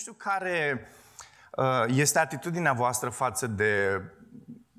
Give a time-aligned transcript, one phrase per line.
[0.00, 0.88] știu care
[1.56, 4.02] uh, este atitudinea voastră față de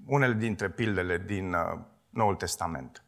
[0.05, 3.03] unele dintre pildele din uh, Noul Testament.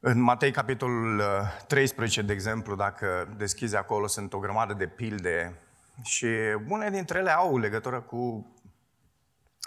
[0.00, 1.22] În Matei, capitolul
[1.66, 5.60] 13, uh, de exemplu, dacă deschizi acolo, sunt o grămadă de pilde
[6.02, 6.26] și
[6.68, 8.52] unele dintre ele au legătură cu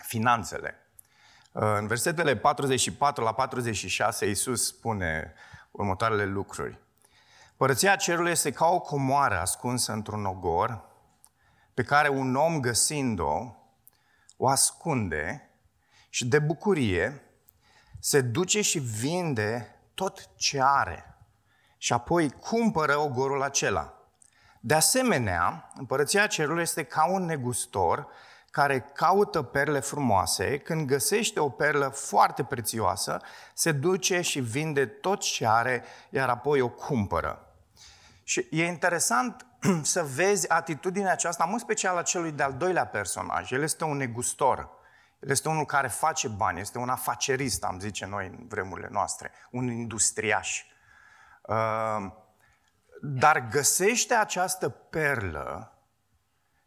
[0.03, 0.75] finanțele.
[1.51, 5.33] În versetele 44 la 46, Iisus spune
[5.71, 6.79] următoarele lucruri.
[7.61, 10.81] Părăția cerului este ca o comoară ascunsă într-un ogor,
[11.73, 13.55] pe care un om găsind-o,
[14.37, 15.49] o ascunde
[16.09, 17.21] și de bucurie
[17.99, 21.17] se duce și vinde tot ce are
[21.77, 23.93] și apoi cumpără ogorul acela.
[24.59, 28.07] De asemenea, împărăția cerului este ca un negustor
[28.51, 33.21] care caută perle frumoase, când găsește o perlă foarte prețioasă,
[33.53, 37.45] se duce și vinde tot ce are, iar apoi o cumpără.
[38.31, 39.45] Și e interesant
[39.81, 43.51] să vezi atitudinea aceasta, mult special a celui de-al doilea personaj.
[43.51, 44.69] El este un negustor.
[45.19, 49.31] El este unul care face bani, este un afacerist, am zice noi în vremurile noastre,
[49.49, 50.63] un industriaș.
[51.41, 52.11] Uh,
[53.01, 55.77] dar găsește această perlă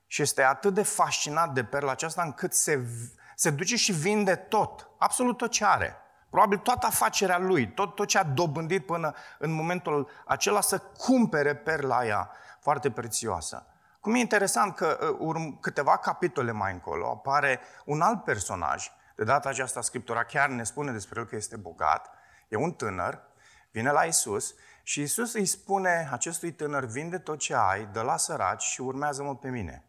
[0.06, 2.86] și este atât de fascinat de perla aceasta încât se,
[3.34, 6.03] se duce și vinde tot, absolut tot ce are.
[6.34, 11.54] Probabil toată afacerea lui, tot, tot ce a dobândit până în momentul acela să cumpere
[11.54, 13.66] perla aia foarte prețioasă.
[14.00, 19.24] Cum e interesant că uh, urm, câteva capitole mai încolo apare un alt personaj, de
[19.24, 22.10] data aceasta Scriptura chiar ne spune despre el că este bogat,
[22.48, 23.22] e un tânăr,
[23.70, 28.16] vine la Isus și Isus îi spune acestui tânăr, vinde tot ce ai, dă la
[28.16, 29.84] săraci și urmează-mă pe mine.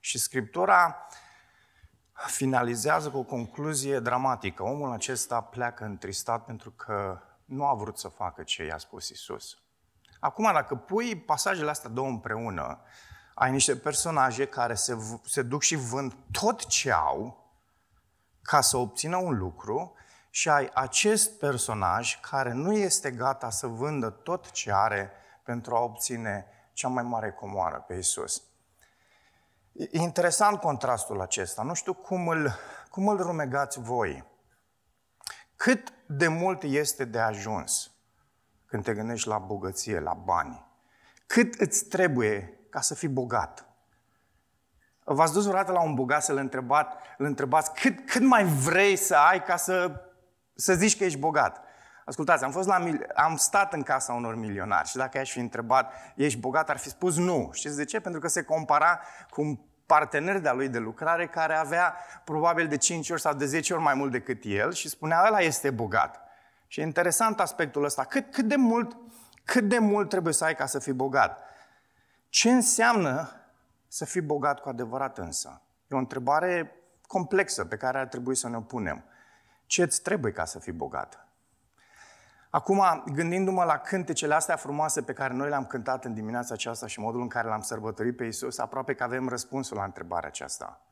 [0.00, 1.06] Și Scriptura
[2.26, 4.62] finalizează cu o concluzie dramatică.
[4.62, 9.58] Omul acesta pleacă întristat pentru că nu a vrut să facă ce i-a spus Isus.
[10.20, 12.80] Acum, dacă pui pasajele astea două împreună,
[13.34, 17.46] ai niște personaje care se, se duc și vând tot ce au
[18.42, 19.94] ca să obțină un lucru
[20.30, 25.12] și ai acest personaj care nu este gata să vândă tot ce are
[25.42, 28.42] pentru a obține cea mai mare comoară pe Isus.
[29.78, 31.62] E interesant contrastul acesta.
[31.62, 32.52] Nu știu cum îl,
[32.90, 34.24] cum îl rumegați voi.
[35.56, 37.90] Cât de mult este de ajuns
[38.66, 40.66] când te gândești la bogăție, la bani?
[41.26, 43.66] Cât îți trebuie ca să fii bogat?
[45.04, 49.42] V-ați dus vreodată la un bogat să-l întrebați, întrebați cât, cât mai vrei să ai
[49.42, 50.04] ca să,
[50.54, 51.60] să zici că ești bogat?
[52.04, 52.84] Ascultați, am, fost la,
[53.14, 56.88] am stat în casa unor milionari și dacă i-aș fi întrebat, ești bogat, ar fi
[56.88, 57.50] spus nu.
[57.52, 58.00] Știți de ce?
[58.00, 59.00] Pentru că se compara
[59.30, 63.46] cu un partener de-a lui de lucrare care avea probabil de 5 ori sau de
[63.46, 66.20] 10 ori mai mult decât el și spunea, ăla este bogat.
[66.66, 68.04] Și e interesant aspectul ăsta.
[68.04, 68.96] Cât, cât, de mult,
[69.44, 71.38] cât de mult trebuie să ai ca să fii bogat?
[72.28, 73.30] Ce înseamnă
[73.88, 75.62] să fii bogat cu adevărat însă?
[75.86, 76.76] E o întrebare
[77.06, 79.04] complexă pe care ar trebui să ne punem.
[79.66, 81.27] Ce îți trebuie ca să fii bogat?
[82.50, 87.00] Acum, gândindu-mă la cântecele astea frumoase pe care noi le-am cântat în dimineața aceasta și
[87.00, 90.82] modul în care l-am sărbătorit pe Isus, aproape că avem răspunsul la întrebarea aceasta.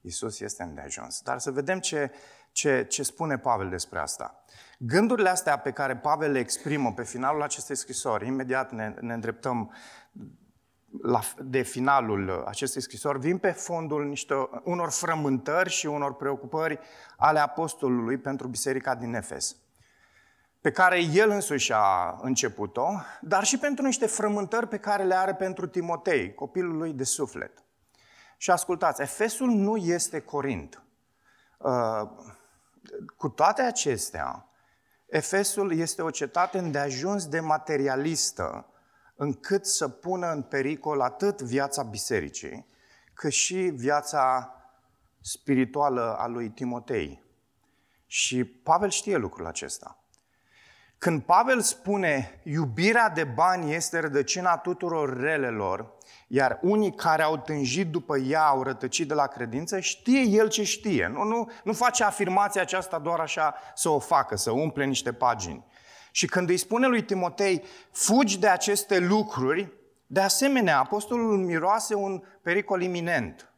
[0.00, 1.20] Isus este îndeajuns.
[1.20, 2.10] Dar să vedem ce,
[2.52, 4.44] ce, ce spune Pavel despre asta.
[4.78, 9.72] Gândurile astea pe care Pavel le exprimă pe finalul acestei scrisori, imediat ne, ne îndreptăm
[11.02, 14.34] la, de finalul acestei scrisori, vin pe fondul niște,
[14.64, 16.78] unor frământări și unor preocupări
[17.16, 19.56] ale apostolului pentru biserica din Efes
[20.66, 22.88] pe care el însuși a început-o,
[23.20, 27.52] dar și pentru niște frământări pe care le are pentru Timotei, copilul lui de suflet.
[28.36, 30.82] Și ascultați, Efesul nu este Corint.
[31.58, 32.02] Uh,
[33.16, 34.48] cu toate acestea,
[35.06, 38.66] Efesul este o cetate îndeajuns de materialistă,
[39.16, 42.66] încât să pună în pericol atât viața bisericii,
[43.14, 44.54] cât și viața
[45.20, 47.22] spirituală a lui Timotei.
[48.06, 50.00] Și Pavel știe lucrul acesta.
[50.98, 55.94] Când Pavel spune iubirea de bani este rădăcina tuturor relelor,
[56.26, 60.62] iar unii care au tânjit după ea au rătăcit de la credință, știe el ce
[60.62, 61.06] știe.
[61.06, 65.64] Nu, nu, nu face afirmația aceasta doar așa să o facă, să umple niște pagini.
[66.10, 69.72] Și când îi spune lui Timotei, fugi de aceste lucruri,
[70.06, 73.50] de asemenea, apostolul miroase un pericol iminent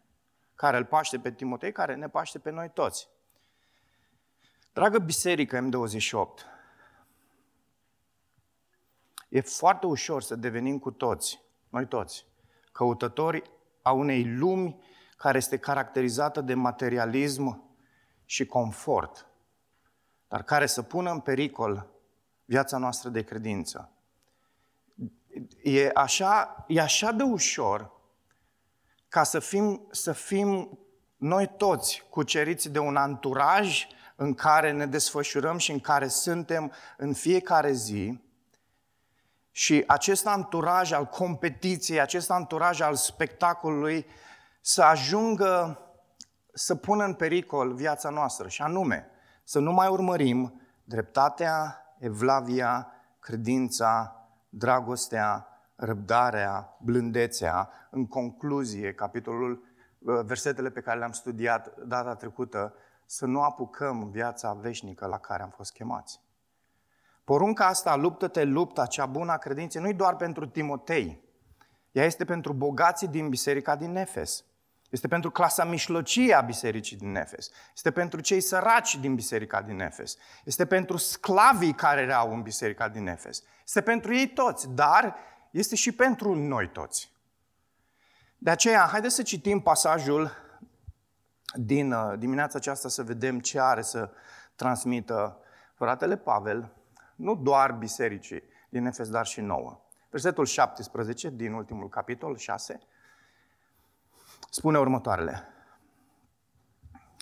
[0.54, 3.08] care îl paște pe Timotei, care ne paște pe noi toți.
[4.72, 6.57] Dragă biserică M28,
[9.28, 12.26] E foarte ușor să devenim cu toți, noi toți,
[12.72, 13.42] căutători
[13.82, 14.82] a unei lumi
[15.16, 17.76] care este caracterizată de materialism
[18.24, 19.26] și confort,
[20.28, 21.90] dar care să pună în pericol
[22.44, 23.92] viața noastră de credință.
[25.62, 27.92] E așa, e așa de ușor
[29.08, 30.78] ca să fim, să fim
[31.16, 33.86] noi toți cuceriți de un anturaj
[34.16, 38.20] în care ne desfășurăm și în care suntem în fiecare zi.
[39.58, 44.06] Și acest anturaj al competiției, acest anturaj al spectacolului
[44.60, 45.78] să ajungă
[46.52, 49.10] să pună în pericol viața noastră și anume
[49.44, 54.16] să nu mai urmărim dreptatea, evlavia, credința,
[54.48, 55.46] dragostea,
[55.76, 57.70] răbdarea, blândețea.
[57.90, 59.64] În concluzie, capitolul,
[59.98, 62.74] uh, versetele pe care le-am studiat data trecută,
[63.06, 66.20] să nu apucăm viața veșnică la care am fost chemați.
[67.28, 71.20] Porunca asta, luptă-te, lupta, cea bună a credinței, nu-i doar pentru Timotei.
[71.92, 74.44] Ea este pentru bogații din biserica din Efes.
[74.90, 77.50] Este pentru clasa mijlocie a bisericii din Efes.
[77.74, 80.16] Este pentru cei săraci din biserica din Efes.
[80.44, 83.42] Este pentru sclavii care erau în biserica din Efes.
[83.64, 85.16] Este pentru ei toți, dar
[85.50, 87.12] este și pentru noi toți.
[88.38, 90.30] De aceea, haideți să citim pasajul
[91.54, 94.10] din uh, dimineața aceasta să vedem ce are să
[94.54, 95.40] transmită
[95.74, 96.72] fratele Pavel,
[97.18, 99.80] nu doar bisericii din Efes, dar și nouă.
[100.10, 102.80] Versetul 17 din ultimul capitol, 6,
[104.50, 105.48] spune următoarele.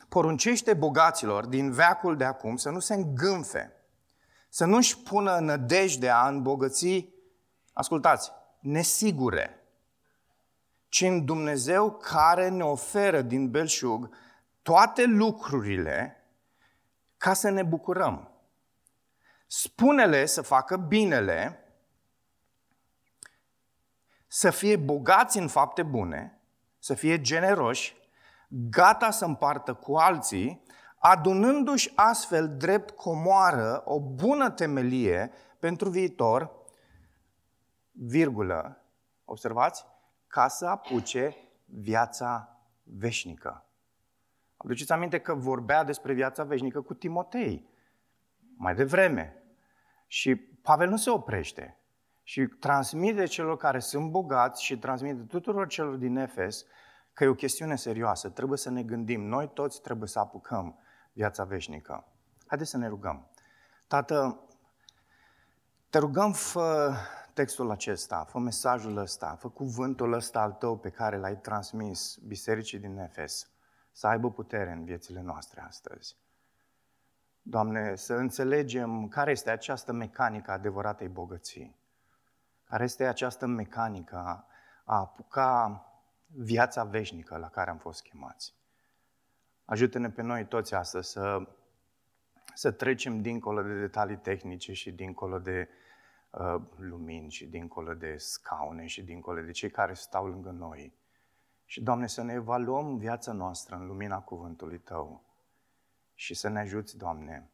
[0.08, 3.72] Poruncește bogaților din veacul de acum să nu se îngânfe,
[4.48, 7.14] să nu-și pună nădejdea în bogății,
[7.72, 9.60] ascultați, nesigure,
[10.88, 14.14] ci în Dumnezeu care ne oferă din belșug
[14.62, 16.24] toate lucrurile
[17.16, 18.35] ca să ne bucurăm.
[19.46, 21.60] Spune-le să facă binele,
[24.26, 26.40] să fie bogați în fapte bune,
[26.78, 27.96] să fie generoși,
[28.48, 30.62] gata să împartă cu alții,
[30.98, 36.50] adunându-și astfel drept comoară o bună temelie pentru viitor,
[37.90, 38.84] virgulă,
[39.24, 39.84] observați,
[40.26, 43.64] ca să apuce viața veșnică.
[44.56, 47.68] Aduceți aminte că vorbea despre viața veșnică cu Timotei
[48.56, 49.42] mai devreme.
[50.06, 51.78] Și Pavel nu se oprește
[52.22, 56.64] și transmite celor care sunt bogați și transmite tuturor celor din Efes
[57.12, 58.28] că e o chestiune serioasă.
[58.28, 59.22] Trebuie să ne gândim.
[59.22, 60.78] Noi toți trebuie să apucăm
[61.12, 62.04] viața veșnică.
[62.46, 63.30] Haideți să ne rugăm.
[63.86, 64.40] Tată,
[65.90, 66.94] te rugăm, fă
[67.32, 72.78] textul acesta, fă mesajul ăsta, fă cuvântul ăsta al tău pe care l-ai transmis bisericii
[72.78, 73.50] din Efes,
[73.92, 76.16] să aibă putere în viețile noastre astăzi.
[77.48, 81.76] Doamne, să înțelegem care este această mecanică adevăratei bogății
[82.64, 84.46] care este această mecanică a,
[84.84, 85.84] a apuca
[86.26, 88.54] viața veșnică la care am fost chemați.
[89.64, 91.48] Ajută-ne pe noi toți astăzi să,
[92.54, 95.68] să trecem dincolo de detalii tehnice și dincolo de
[96.30, 100.92] uh, lumini și dincolo de scaune și dincolo de cei care stau lângă noi.
[101.64, 105.25] Și, Doamne, să ne evaluăm viața noastră în lumina cuvântului Tău
[106.16, 107.50] și să ne ajuți, Doamne,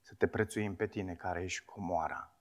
[0.00, 2.32] să te prețuim pe Tine care ești comoara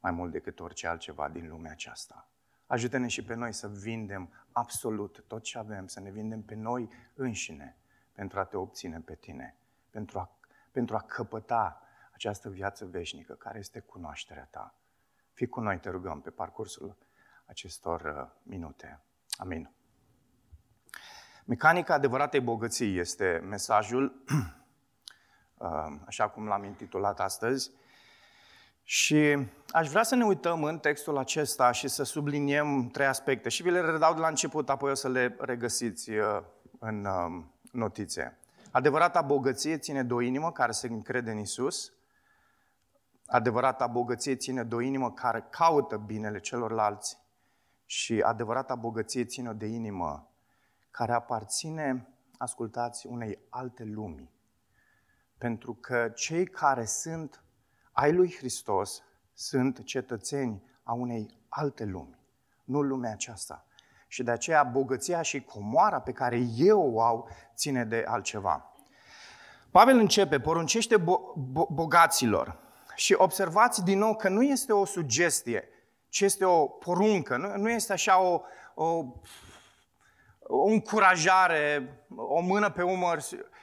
[0.00, 2.28] mai mult decât orice altceva din lumea aceasta.
[2.66, 6.88] Ajută-ne și pe noi să vindem absolut tot ce avem, să ne vindem pe noi
[7.14, 7.76] înșine
[8.12, 9.56] pentru a te obține pe tine,
[9.90, 10.38] pentru a,
[10.70, 11.80] pentru a căpăta
[12.12, 14.74] această viață veșnică care este cunoașterea ta.
[15.32, 16.96] Fii cu noi, te rugăm, pe parcursul
[17.44, 19.00] acestor uh, minute.
[19.36, 19.75] Amin.
[21.48, 24.22] Mecanica adevăratei bogății este mesajul,
[25.58, 25.68] uh,
[26.06, 27.70] așa cum l-am intitulat astăzi,
[28.82, 33.48] și aș vrea să ne uităm în textul acesta și să subliniem trei aspecte.
[33.48, 36.42] Și vi le redau de la început, apoi o să le regăsiți uh,
[36.78, 38.38] în uh, notițe.
[38.70, 41.92] Adevărata bogăție ține de o inimă care se încrede în Isus.
[43.26, 47.18] Adevărata bogăție ține de o inimă care caută binele celorlalți.
[47.84, 50.30] Și adevărata bogăție ține de inimă
[50.96, 54.30] care aparține, ascultați, unei alte lumi.
[55.38, 57.42] Pentru că cei care sunt
[57.92, 59.02] ai lui Hristos
[59.34, 62.18] sunt cetățeni a unei alte lumi,
[62.64, 63.66] nu lumea aceasta.
[64.08, 68.72] Și de aceea bogăția și comoara pe care eu o au ține de altceva.
[69.70, 72.58] Pavel începe, poruncește bo- bo- bogaților.
[72.94, 75.68] Și observați din nou că nu este o sugestie,
[76.08, 77.36] ci este o poruncă.
[77.36, 78.40] Nu, nu este așa o,
[78.74, 79.04] o,
[80.48, 83.22] o încurajare, o mână pe umăr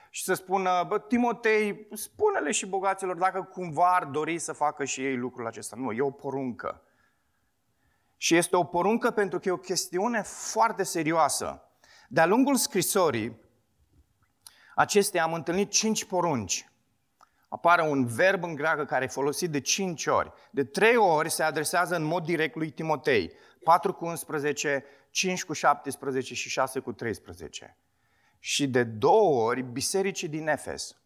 [0.10, 5.06] și să spună, bă, Timotei, spune-le și bogaților dacă cumva ar dori să facă și
[5.06, 5.76] ei lucrul acesta.
[5.80, 6.82] Nu, e o poruncă.
[8.18, 11.62] Și este o poruncă pentru că e o chestiune foarte serioasă.
[12.08, 13.42] De-a lungul scrisorii
[14.76, 16.68] acestea am întâlnit cinci porunci.
[17.50, 20.34] Apare un verb în greacă care e folosit de cinci ori.
[20.52, 23.34] De trei ori se adresează în mod direct lui Timotei.
[23.64, 27.78] 4 cu 11, 5 cu 17 și 6 cu 13.
[28.40, 30.98] Și de două ori bisericii din Efes.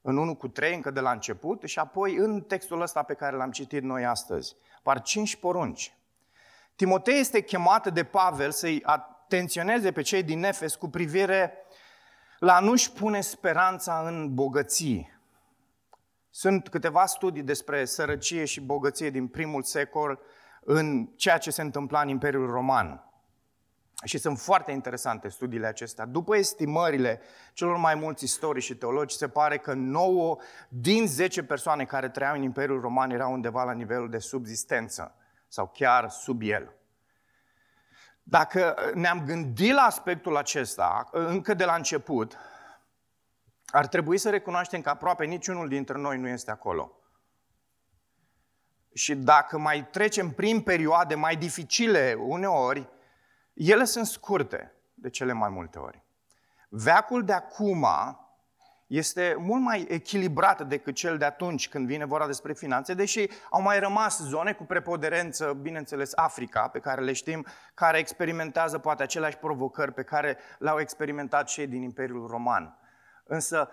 [0.00, 3.36] În 1 cu 3 încă de la început și apoi în textul ăsta pe care
[3.36, 4.56] l-am citit noi astăzi.
[4.82, 5.94] Par cinci porunci.
[6.76, 11.52] Timotei este chemat de Pavel să-i atenționeze pe cei din Efes cu privire
[12.38, 15.12] la nu-și pune speranța în bogății,
[16.30, 20.20] sunt câteva studii despre sărăcie și bogăție din primul secol
[20.60, 23.13] în ceea ce se întâmpla în Imperiul Roman.
[24.04, 26.04] Și sunt foarte interesante studiile acestea.
[26.04, 27.20] După estimările
[27.52, 30.36] celor mai mulți istorici și teologi, se pare că 9
[30.68, 35.14] din 10 persoane care trăiau în Imperiul Roman erau undeva la nivelul de subzistență
[35.48, 36.72] sau chiar sub el.
[38.22, 42.36] Dacă ne-am gândit la aspectul acesta încă de la început,
[43.66, 46.98] ar trebui să recunoaștem că aproape niciunul dintre noi nu este acolo.
[48.94, 52.88] Și dacă mai trecem prin perioade mai dificile uneori,
[53.54, 56.02] ele sunt scurte de cele mai multe ori.
[56.68, 57.86] Veacul de acum
[58.86, 63.62] este mult mai echilibrat decât cel de atunci când vine vorba despre finanțe, deși au
[63.62, 69.36] mai rămas zone cu preponderență, bineînțeles Africa, pe care le știm, care experimentează poate aceleași
[69.36, 72.78] provocări pe care le-au experimentat cei din Imperiul Roman.
[73.24, 73.68] Însă,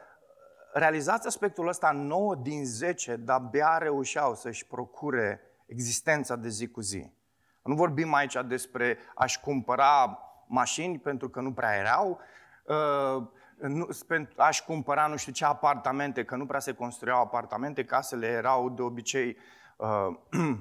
[0.74, 7.12] realizați aspectul ăsta, 9 din 10 de-abia reușeau să-și procure existența de zi cu zi.
[7.64, 12.20] Nu vorbim aici despre a-și cumpăra mașini pentru că nu prea erau,
[12.66, 13.28] uh,
[14.38, 18.82] a-și cumpăra nu știu ce apartamente, că nu prea se construiau apartamente, casele erau de
[18.82, 19.38] obicei,
[19.78, 20.18] uh,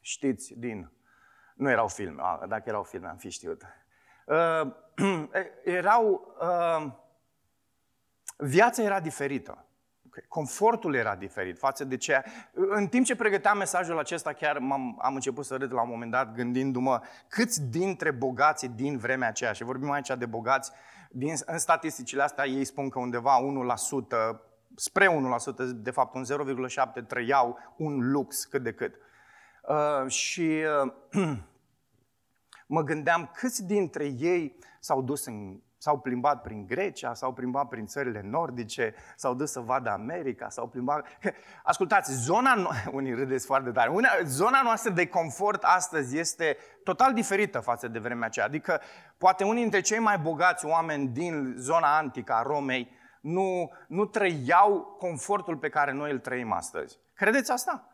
[0.00, 0.90] știți, din...
[1.54, 3.62] Nu erau filme, dacă erau filme am fi știut.
[4.26, 4.72] Uh,
[5.64, 6.34] erau
[8.36, 9.65] Viața era diferită.
[10.28, 12.22] Confortul era diferit față de ce...
[12.52, 16.10] În timp ce pregăteam mesajul acesta, chiar am am început să râd la un moment
[16.10, 20.72] dat, gândindu-mă câți dintre bogații din vremea aceea, și vorbim aici de bogați,
[21.10, 23.38] din, în statisticile astea ei spun că undeva
[24.34, 24.40] 1%,
[24.74, 28.94] spre 1%, de fapt un 0,7 trăiau un lux cât de cât.
[29.68, 30.62] Uh, și
[31.12, 31.28] uh,
[32.76, 37.86] mă gândeam câți dintre ei s-au dus în S-au plimbat prin Grecia, s-au plimbat prin
[37.86, 41.06] țările nordice, s-au dus să vadă America, s-au plimbat...
[41.62, 42.54] Ascultați, zona...
[42.54, 42.68] No...
[42.98, 43.90] Unii râdeți foarte tare.
[43.90, 44.08] Una...
[44.24, 48.46] Zona noastră de confort astăzi este total diferită față de vremea aceea.
[48.46, 48.80] Adică,
[49.18, 52.90] poate unii dintre cei mai bogați oameni din zona antică a Romei
[53.20, 56.98] nu, nu trăiau confortul pe care noi îl trăim astăzi.
[57.14, 57.88] Credeți asta?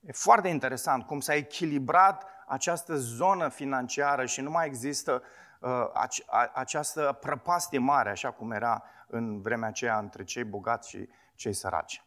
[0.00, 5.47] E foarte interesant cum s-a echilibrat această zonă financiară și nu mai există Uh,
[6.54, 12.04] această prăpastie mare, așa cum era în vremea aceea între cei bogați și cei săraci.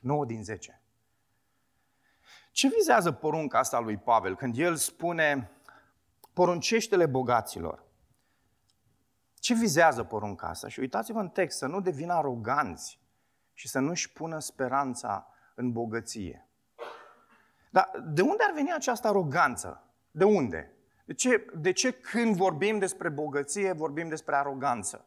[0.00, 0.80] 9 din 10.
[2.50, 5.50] Ce vizează porunca asta lui Pavel când el spune
[6.32, 7.84] poruncește-le bogaților?
[9.34, 10.68] Ce vizează porunca asta?
[10.68, 13.00] Și uitați-vă în text, să nu devină aroganți
[13.52, 16.48] și să nu-și pună speranța în bogăție.
[17.70, 19.84] Dar de unde ar veni această aroganță?
[20.10, 20.75] De unde?
[21.06, 25.04] De ce, de ce când vorbim despre bogăție, vorbim despre aroganță?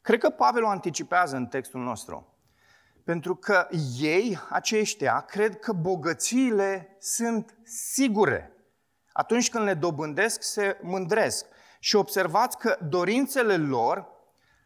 [0.00, 2.34] Cred că Pavel o anticipează în textul nostru.
[3.04, 3.68] Pentru că
[3.98, 8.52] ei, aceștia, cred că bogățiile sunt sigure.
[9.12, 11.46] Atunci când le dobândesc, se mândresc.
[11.78, 14.06] Și observați că dorințele lor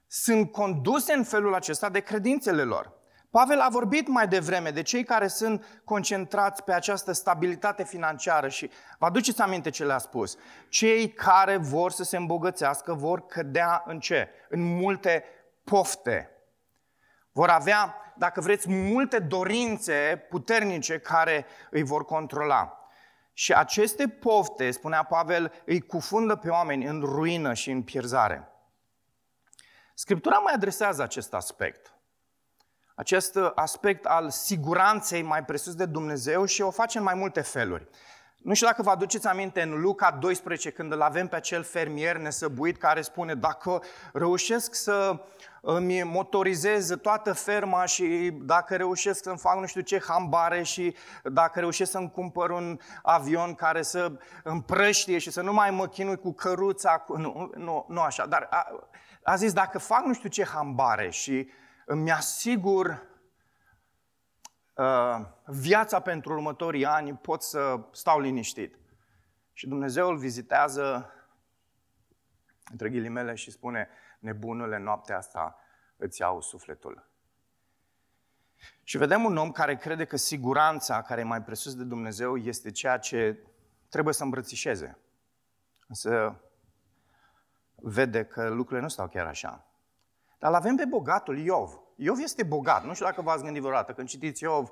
[0.07, 3.00] sunt conduse în felul acesta de credințele lor.
[3.31, 8.71] Pavel a vorbit mai devreme de cei care sunt concentrați pe această stabilitate financiară și
[8.99, 10.37] vă aduceți aminte ce le-a spus.
[10.69, 14.29] Cei care vor să se îmbogățească vor cădea în ce?
[14.49, 15.25] În multe
[15.65, 16.31] pofte.
[17.33, 22.75] Vor avea, dacă vreți, multe dorințe puternice care îi vor controla.
[23.33, 28.49] Și aceste pofte, spunea Pavel, îi cufundă pe oameni în ruină și în pierzare.
[29.95, 31.95] Scriptura mai adresează acest aspect
[33.01, 37.89] acest aspect al siguranței mai presus de Dumnezeu și o face în mai multe feluri.
[38.43, 42.17] Nu știu dacă vă aduceți aminte în Luca 12, când îl avem pe acel fermier
[42.17, 45.25] nesăbuit care spune dacă reușesc să
[45.61, 51.61] îmi motorizez toată ferma și dacă reușesc să-mi fac nu știu ce hambare și dacă
[51.61, 56.33] reușesc să-mi cumpăr un avion care să împrăștie și să nu mai mă chinui cu
[56.33, 57.17] căruța, cu...
[57.17, 58.67] Nu, nu, nu așa, dar a,
[59.23, 61.49] a zis dacă fac nu știu ce hambare și
[61.91, 63.03] îmi asigur
[64.75, 68.79] uh, viața pentru următorii ani, pot să stau liniștit.
[69.53, 71.13] Și Dumnezeu îl vizitează,
[72.71, 75.59] între ghilimele, și spune, nebunule, noaptea asta
[75.97, 77.09] îți iau sufletul.
[78.83, 82.71] Și vedem un om care crede că siguranța care e mai presus de Dumnezeu este
[82.71, 83.39] ceea ce
[83.89, 84.99] trebuie să îmbrățișeze.
[85.87, 86.41] Însă
[87.75, 89.70] vede că lucrurile nu stau chiar așa.
[90.41, 91.81] Dar avem pe bogatul Iov.
[91.97, 92.85] Iov este bogat.
[92.85, 93.93] Nu știu dacă v-ați gândit vreodată.
[93.93, 94.71] Când citiți Iov,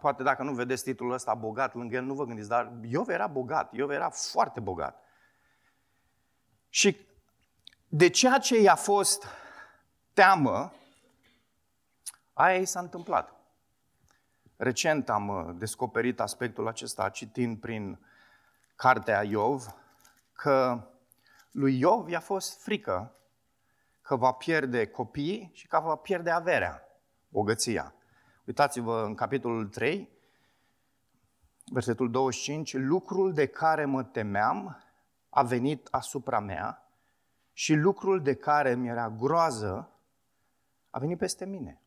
[0.00, 3.26] poate dacă nu vedeți titlul ăsta bogat lângă el, nu vă gândiți, dar Iov era
[3.26, 3.72] bogat.
[3.72, 5.02] Iov era foarte bogat.
[6.68, 7.06] Și
[7.88, 9.26] de ceea ce i-a fost
[10.12, 10.72] teamă,
[12.32, 13.32] aia i s-a întâmplat.
[14.56, 17.98] Recent am uh, descoperit aspectul acesta citind prin
[18.76, 19.66] cartea Iov,
[20.32, 20.80] că
[21.50, 23.12] lui Iov i-a fost frică
[24.08, 26.82] că va pierde copii și că va pierde averea,
[27.28, 27.94] bogăția.
[28.44, 30.08] Uitați-vă în capitolul 3,
[31.72, 34.82] versetul 25, lucrul de care mă temeam
[35.28, 36.90] a venit asupra mea
[37.52, 39.90] și lucrul de care mi era groază
[40.90, 41.80] a venit peste mine.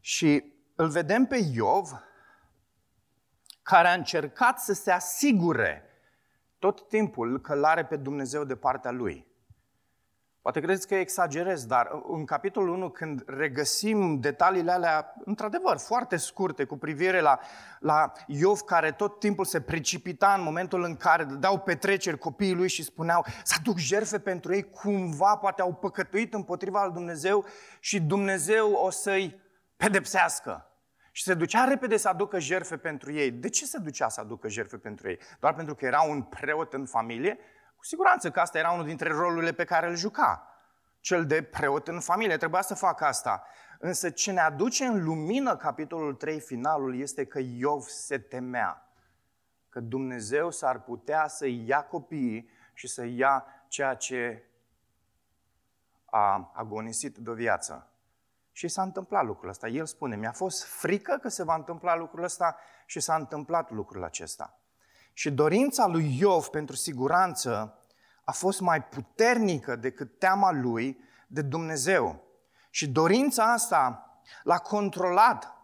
[0.00, 1.90] Și îl vedem pe Iov,
[3.62, 5.84] care a încercat să se asigure
[6.58, 9.27] tot timpul că l-are pe Dumnezeu de partea lui.
[10.48, 16.64] Poate credeți că exagerez, dar în capitolul 1, când regăsim detaliile alea, într-adevăr, foarte scurte,
[16.64, 17.38] cu privire la,
[17.80, 22.68] la Iov, care tot timpul se precipita în momentul în care dau petreceri copiii lui
[22.68, 27.44] și spuneau să aduc jerfe pentru ei, cumva poate au păcătuit împotriva lui Dumnezeu
[27.80, 29.40] și Dumnezeu o să-i
[29.76, 30.72] pedepsească.
[31.12, 33.30] Și se ducea repede să aducă jerfe pentru ei.
[33.30, 35.18] De ce se ducea să aducă jerfe pentru ei?
[35.40, 37.38] Doar pentru că era un preot în familie?
[37.78, 40.46] Cu siguranță că asta era unul dintre rolurile pe care îl juca.
[41.00, 42.36] Cel de preot în familie.
[42.36, 43.44] Trebuia să facă asta.
[43.78, 48.92] Însă ce ne aduce în lumină capitolul 3, finalul, este că Iov se temea.
[49.68, 54.42] Că Dumnezeu s-ar putea să ia copiii și să ia ceea ce
[56.04, 57.90] a agonisit de o viață.
[58.52, 59.68] Și s-a întâmplat lucrul ăsta.
[59.68, 62.56] El spune, mi-a fost frică că se va întâmpla lucrul ăsta
[62.86, 64.57] și s-a întâmplat lucrul acesta.
[65.18, 67.78] Și dorința lui Iov pentru siguranță
[68.24, 72.24] a fost mai puternică decât teama lui de Dumnezeu.
[72.70, 75.56] Și dorința asta l-a controlat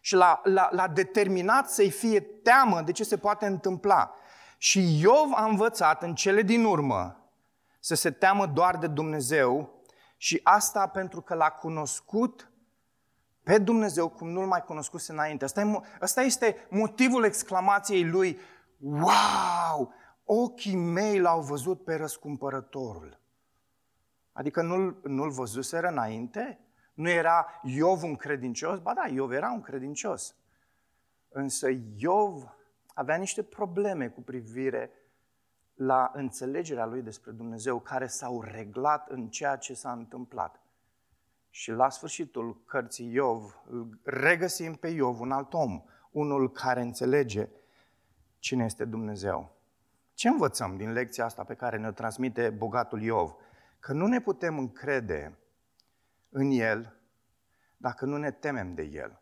[0.00, 4.14] și l-a, l-a, l-a determinat să-i fie teamă de ce se poate întâmpla.
[4.58, 7.30] Și Iov a învățat în cele din urmă
[7.80, 9.82] să se teamă doar de Dumnezeu
[10.16, 12.51] și asta pentru că l-a cunoscut
[13.42, 15.44] pe Dumnezeu cum nu-l mai cunoscuse înainte.
[15.44, 18.38] Asta, e, asta este motivul exclamației lui,
[18.78, 23.20] wow, ochii mei l-au văzut pe răscumpărătorul.
[24.32, 26.60] Adică nu-l, nu-l văzuseră înainte?
[26.94, 28.78] Nu era Iov un credincios?
[28.78, 30.36] Ba da, Iov era un credincios.
[31.28, 32.56] Însă Iov
[32.94, 34.90] avea niște probleme cu privire
[35.74, 40.61] la înțelegerea lui despre Dumnezeu, care s-au reglat în ceea ce s-a întâmplat.
[41.54, 47.48] Și la sfârșitul cărții Iov, îl regăsim pe Iov, un alt om, unul care înțelege
[48.38, 49.56] cine este Dumnezeu.
[50.14, 53.34] Ce învățăm din lecția asta pe care ne transmite bogatul Iov?
[53.78, 55.38] Că nu ne putem încrede
[56.28, 56.96] în El
[57.76, 59.20] dacă nu ne temem de El.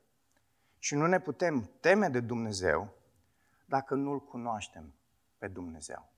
[0.78, 2.94] Și nu ne putem teme de Dumnezeu
[3.66, 4.94] dacă nu-L cunoaștem
[5.38, 6.12] pe Dumnezeu.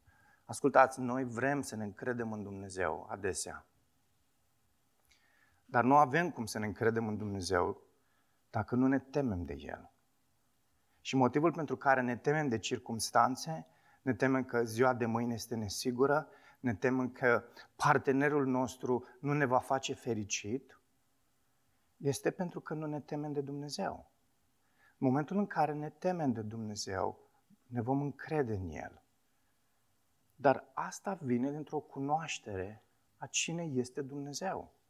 [0.44, 3.66] Ascultați, noi vrem să ne încredem în Dumnezeu adesea.
[5.72, 7.82] Dar nu avem cum să ne încredem în Dumnezeu
[8.50, 9.92] dacă nu ne temem de El.
[11.00, 13.66] Și motivul pentru care ne temem de circumstanțe,
[14.02, 16.28] ne temem că ziua de mâine este nesigură,
[16.60, 17.44] ne temem că
[17.76, 20.80] partenerul nostru nu ne va face fericit,
[21.96, 24.10] este pentru că nu ne temem de Dumnezeu.
[24.98, 27.30] În momentul în care ne temem de Dumnezeu,
[27.66, 29.02] ne vom încrede în El.
[30.36, 32.84] Dar asta vine dintr-o cunoaștere
[33.16, 34.80] a cine este Dumnezeu.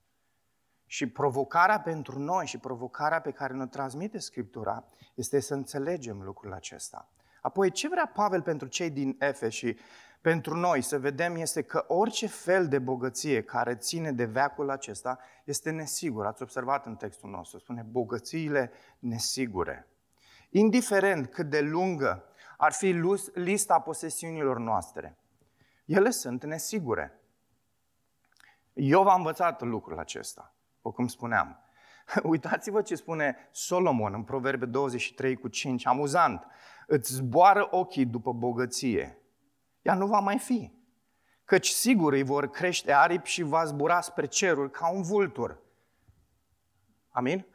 [0.92, 6.52] Și provocarea pentru noi și provocarea pe care ne transmite Scriptura este să înțelegem lucrul
[6.52, 7.08] acesta.
[7.42, 9.78] Apoi, ce vrea Pavel pentru cei din Efe și
[10.20, 15.18] pentru noi să vedem este că orice fel de bogăție care ține de veacul acesta
[15.44, 16.26] este nesigur.
[16.26, 19.88] Ați observat în textul nostru, spune bogățiile nesigure.
[20.50, 22.24] Indiferent cât de lungă
[22.56, 23.00] ar fi
[23.34, 25.18] lista posesiunilor noastre,
[25.84, 27.20] ele sunt nesigure.
[28.72, 31.58] Eu v-am învățat lucrul acesta, o cum spuneam.
[32.22, 36.46] Uitați-vă ce spune Solomon în Proverbe 23 cu 5, amuzant.
[36.86, 39.18] Îți zboară ochii după bogăție.
[39.82, 40.72] Ea nu va mai fi.
[41.44, 45.60] Căci sigur îi vor crește aripi și va zbura spre cerul ca un vultur.
[47.10, 47.46] Amin?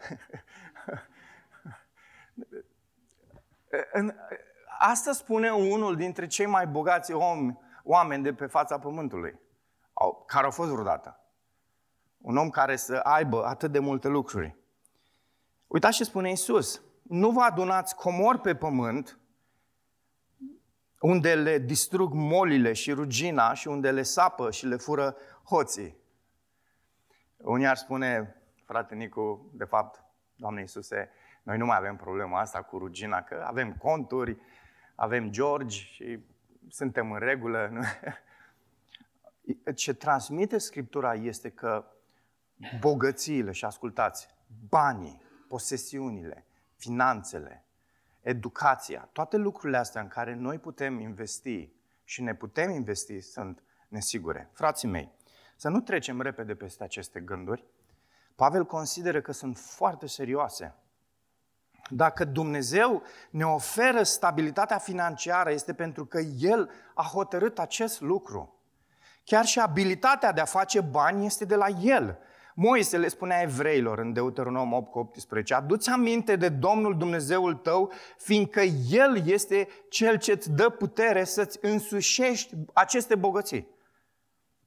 [4.79, 9.39] Asta spune unul dintre cei mai bogați omi oameni de pe fața pământului,
[10.25, 11.26] care au fost vreodată.
[12.17, 14.55] Un om care să aibă atât de multe lucruri.
[15.67, 16.81] Uitați ce spune Isus.
[17.03, 19.19] Nu vă adunați comori pe pământ
[20.99, 25.97] unde le distrug molile și rugina și unde le sapă și le fură hoții.
[27.37, 30.03] Unii ar spune, frate Nicu, de fapt,
[30.35, 31.09] Doamne Iisuse,
[31.43, 34.37] noi nu mai avem problema asta cu rugina, că avem conturi,
[34.95, 36.19] avem George și
[36.69, 37.69] suntem în regulă.
[37.71, 37.81] Nu?
[39.75, 41.85] Ce transmite Scriptura este că
[42.79, 44.27] bogățiile, și ascultați,
[44.69, 47.65] banii, posesiunile, finanțele,
[48.21, 51.71] educația, toate lucrurile astea în care noi putem investi
[52.03, 54.49] și ne putem investi sunt nesigure.
[54.53, 55.11] Frații mei,
[55.55, 57.65] să nu trecem repede peste aceste gânduri.
[58.35, 60.75] Pavel consideră că sunt foarte serioase.
[61.89, 68.61] Dacă Dumnezeu ne oferă stabilitatea financiară, este pentru că El a hotărât acest lucru.
[69.23, 72.17] Chiar și abilitatea de a face bani este de la El.
[72.59, 78.61] Moise le spunea evreilor în Deuteronom 8 18, aduți aminte de Domnul Dumnezeul tău, fiindcă
[78.89, 83.67] El este Cel ce îți dă putere să-ți însușești aceste bogății.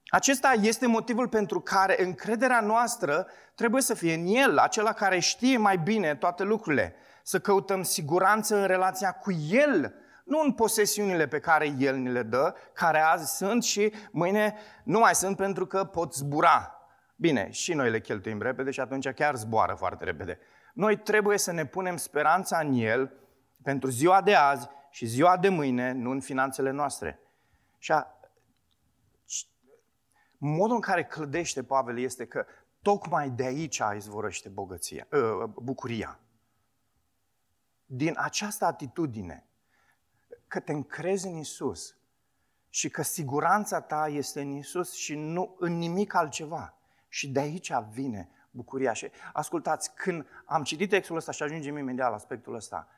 [0.07, 5.57] Acesta este motivul pentru care încrederea noastră trebuie să fie în El, acela care știe
[5.57, 6.95] mai bine toate lucrurile.
[7.23, 12.23] Să căutăm siguranță în relația cu El, nu în posesiunile pe care El ni le
[12.23, 16.75] dă, care azi sunt și mâine nu mai sunt pentru că pot zbura.
[17.21, 20.39] Bine, și noi le cheltuim repede și atunci chiar zboară foarte repede.
[20.75, 23.13] Noi trebuie să ne punem speranța în El
[23.63, 27.21] pentru ziua de azi și ziua de mâine, nu în finanțele noastre.
[27.79, 28.07] Și a,
[30.39, 32.47] modul în care clădește Pavel este că
[32.83, 36.19] tocmai de aici izvorăște bogăția, ă, bucuria.
[37.87, 39.47] Din această atitudine,
[40.49, 41.97] că te încrezi în Isus
[42.69, 46.75] și că siguranța ta este în Isus și nu în nimic altceva.
[47.11, 48.93] Și de aici vine bucuria.
[48.93, 52.89] Și ascultați, când am citit textul ăsta și ajungem imediat la aspectul ăsta,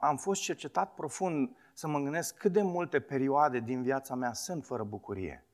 [0.00, 4.64] am fost cercetat profund să mă gândesc cât de multe perioade din viața mea sunt
[4.64, 5.44] fără bucurie.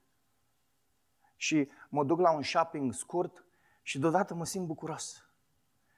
[1.37, 3.45] Și mă duc la un shopping scurt
[3.83, 5.25] și deodată mă simt bucuros.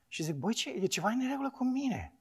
[0.09, 2.13] Și zic, băi, ce, e ceva în regulă cu mine.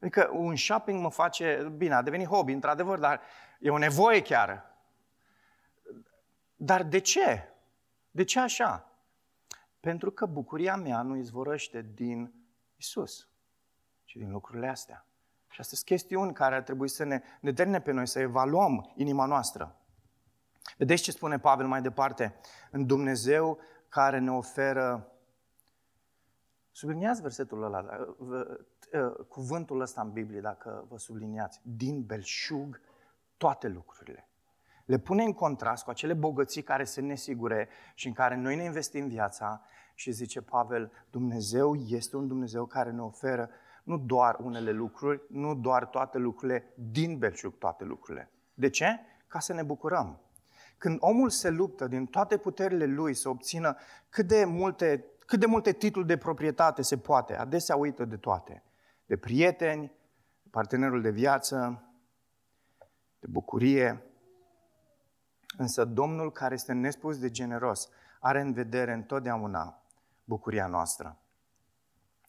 [0.00, 3.20] Adică un shopping mă face, bine, a devenit hobby, într-adevăr, dar
[3.60, 4.76] e o nevoie chiar.
[6.56, 7.48] Dar de ce?
[8.10, 8.87] De ce așa?
[9.80, 12.34] Pentru că bucuria mea nu izvorăște din
[12.76, 13.28] Isus,
[14.04, 15.06] ci din lucrurile astea.
[15.48, 19.24] Și astea sunt chestiuni care ar trebui să ne determine pe noi, să evaluăm inima
[19.24, 19.76] noastră.
[20.76, 22.40] Vedeți ce spune Pavel mai departe?
[22.70, 25.12] În Dumnezeu care ne oferă...
[26.70, 28.06] Subliniați versetul ăla, da,
[29.28, 31.60] cuvântul ăsta în Biblie, dacă vă subliniați.
[31.62, 32.80] Din belșug
[33.36, 34.27] toate lucrurile
[34.88, 38.64] le pune în contrast cu acele bogății care sunt nesigure și în care noi ne
[38.64, 39.62] investim viața
[39.94, 43.50] și zice Pavel, Dumnezeu este un Dumnezeu care ne oferă
[43.82, 48.30] nu doar unele lucruri, nu doar toate lucrurile, din belșug toate lucrurile.
[48.54, 49.00] De ce?
[49.26, 50.20] Ca să ne bucurăm.
[50.78, 53.76] Când omul se luptă din toate puterile lui să obțină
[54.08, 58.62] cât de multe, cât de multe titluri de proprietate se poate, adesea uită de toate.
[59.06, 59.92] De prieteni,
[60.50, 61.82] partenerul de viață,
[63.18, 64.07] de bucurie,
[65.58, 67.88] Însă Domnul, care este nespus de generos,
[68.20, 69.82] are în vedere întotdeauna
[70.24, 71.18] bucuria noastră.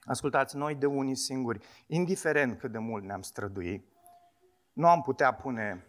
[0.02, 3.86] Ascultați, noi de unii singuri, indiferent cât de mult ne-am strădui,
[4.74, 5.86] nu am putea pune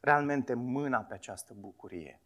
[0.00, 2.20] realmente mâna pe această bucurie.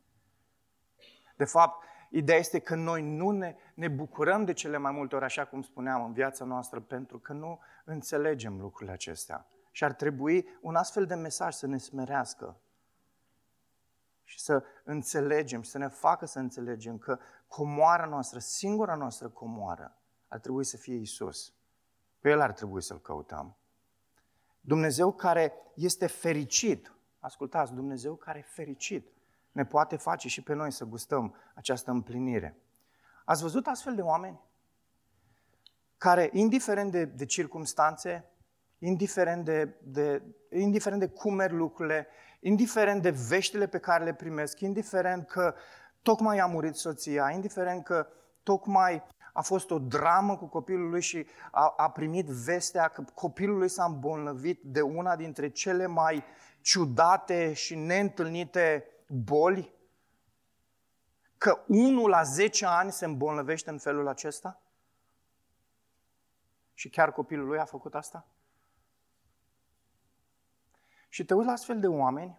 [1.36, 5.24] De fapt, ideea este că noi nu ne, ne bucurăm de cele mai multe ori,
[5.24, 9.46] așa cum spuneam, în viața noastră, pentru că nu înțelegem lucrurile acestea.
[9.70, 12.60] Și ar trebui un astfel de mesaj să ne smerească
[14.26, 19.96] și să înțelegem și să ne facă să înțelegem că comoara noastră, singura noastră comoară,
[20.28, 21.52] ar trebui să fie Isus.
[22.20, 23.56] Pe El ar trebui să-L căutăm.
[24.60, 29.08] Dumnezeu care este fericit, ascultați, Dumnezeu care e fericit,
[29.52, 32.56] ne poate face și pe noi să gustăm această împlinire.
[33.24, 34.40] Ați văzut astfel de oameni
[35.98, 38.30] care, indiferent de, de circumstanțe,
[38.78, 42.06] indiferent de, de, indiferent de cum merg lucrurile,
[42.46, 45.54] indiferent de veștile pe care le primesc, indiferent că
[46.02, 48.06] tocmai a murit soția, indiferent că
[48.42, 53.58] tocmai a fost o dramă cu copilul lui și a, a primit vestea că copilul
[53.58, 56.24] lui s-a îmbolnăvit de una dintre cele mai
[56.60, 59.74] ciudate și neîntâlnite boli,
[61.38, 64.62] că unul la 10 ani se îmbolnăvește în felul acesta?
[66.74, 68.26] Și chiar copilul lui a făcut asta?
[71.16, 72.38] Și te uiți la astfel de oameni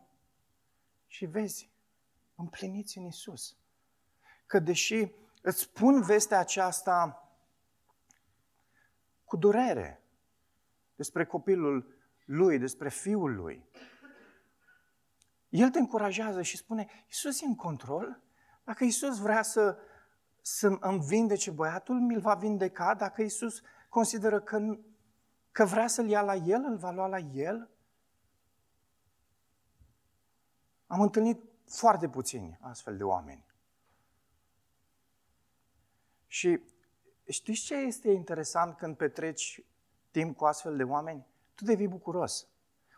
[1.08, 1.72] și vezi,
[2.36, 3.58] împliniți în Isus.
[4.46, 5.12] Că deși
[5.42, 7.30] îți spun vestea aceasta
[9.24, 10.04] cu durere
[10.96, 13.70] despre copilul lui, despre fiul lui,
[15.50, 18.22] El te încurajează și spune, Iisus e în control.
[18.64, 19.78] Dacă Iisus vrea să,
[20.42, 22.94] să îmi vindece băiatul, mi-l va vindeca.
[22.94, 24.78] Dacă Iisus consideră că,
[25.52, 27.77] că vrea să-l ia la el, îl va lua la el.
[30.88, 33.46] Am întâlnit foarte puțini astfel de oameni.
[36.28, 36.60] Și
[37.28, 39.64] știți ce este interesant când petreci
[40.12, 41.26] timp cu astfel de oameni?
[41.56, 42.48] Tu devii bucuros.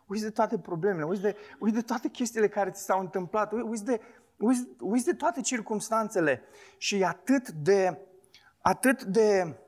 [0.06, 3.84] Uiți de toate problemele, uiți de, uiți de toate chestiile care ți s-au întâmplat, uiți
[3.84, 4.00] de,
[4.36, 6.42] uiți, uiți de toate circumstanțele.
[6.78, 7.98] Și e atât de,
[8.60, 9.58] atât de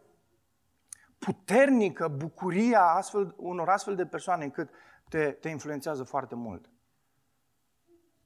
[1.18, 4.70] puternică bucuria astfel, unor astfel de persoane încât
[5.08, 6.71] te, te influențează foarte mult.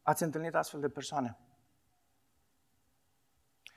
[0.06, 1.36] Ați întâlnit astfel de persoane?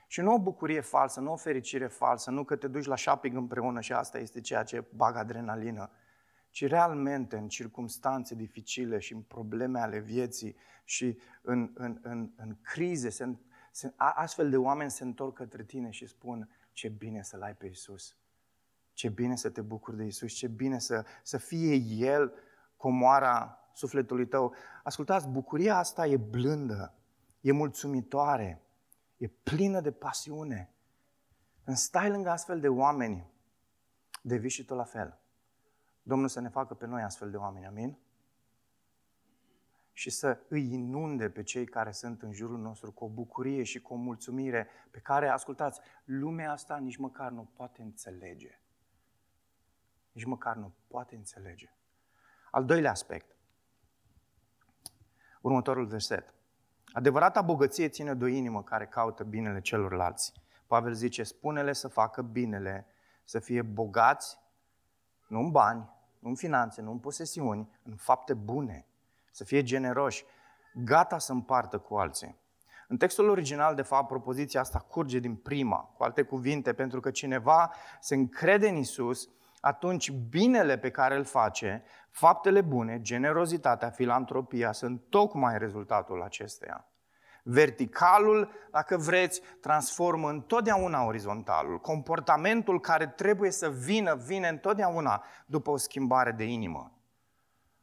[0.07, 3.35] Și nu o bucurie falsă, nu o fericire falsă, nu că te duci la shopping
[3.35, 5.89] împreună și asta este ceea ce bagă adrenalină,
[6.49, 12.57] ci realmente în circumstanțe dificile și în probleme ale vieții și în, în, în, în
[12.61, 13.35] crize, se,
[13.71, 17.67] se, astfel de oameni se întorc către tine și spun ce bine să-L ai pe
[17.67, 18.15] Isus,
[18.93, 22.33] ce bine să te bucuri de Isus, ce bine să, să fie El
[22.77, 24.53] comoara sufletului tău.
[24.83, 26.93] Ascultați, bucuria asta e blândă,
[27.41, 28.61] e mulțumitoare,
[29.17, 30.73] e plină de pasiune.
[31.63, 33.31] Când stai lângă astfel de oameni,
[34.21, 35.19] devii și tu la fel.
[36.01, 37.97] Domnul să ne facă pe noi astfel de oameni, amin?
[39.93, 43.81] Și să îi inunde pe cei care sunt în jurul nostru cu o bucurie și
[43.81, 48.59] cu o mulțumire pe care, ascultați, lumea asta nici măcar nu poate înțelege.
[50.11, 51.73] Nici măcar nu poate înțelege.
[52.51, 53.38] Al doilea aspect.
[55.41, 56.33] Următorul verset.
[56.91, 60.33] Adevărata bogăție ține de o inimă care caută binele celorlalți.
[60.67, 62.85] Pavel zice, spune-le să facă binele,
[63.23, 64.39] să fie bogați,
[65.27, 68.85] nu în bani, nu în finanțe, nu în posesiuni, în fapte bune,
[69.31, 70.25] să fie generoși,
[70.73, 72.37] gata să împartă cu alții.
[72.87, 77.11] În textul original, de fapt, propoziția asta curge din prima, cu alte cuvinte, pentru că
[77.11, 84.71] cineva se încrede în Isus, atunci binele pe care îl face, faptele bune, generozitatea, filantropia,
[84.71, 86.87] sunt tocmai rezultatul acesteia.
[87.43, 91.79] Verticalul, dacă vreți, transformă întotdeauna orizontalul.
[91.79, 96.91] Comportamentul care trebuie să vină, vine întotdeauna după o schimbare de inimă.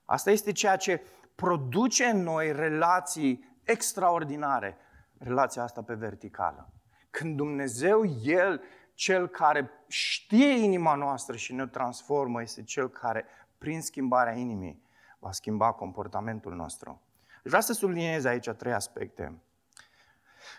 [0.05, 1.03] Asta este ceea ce
[1.35, 4.77] produce în noi relații extraordinare,
[5.19, 6.71] relația asta pe verticală.
[7.11, 8.63] Când Dumnezeu, El,
[8.97, 13.25] Cel care știe inima noastră și ne transformă, este Cel care,
[13.59, 14.83] prin schimbarea inimii,
[15.19, 17.03] va schimba comportamentul nostru.
[17.43, 19.43] Vreau să subliniez aici trei aspecte.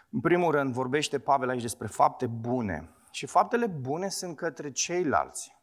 [0.10, 2.90] În primul rând, vorbește Pavel aici despre fapte bune.
[3.12, 5.58] Și faptele bune sunt către ceilalți.